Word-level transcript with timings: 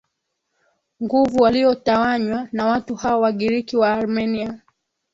nguvu 1.03 1.41
waliotawanywa 1.43 2.47
na 2.51 2.65
watu 2.65 2.95
hao 2.95 3.21
Wagiriki 3.21 3.77
Waarmenia 3.77 4.61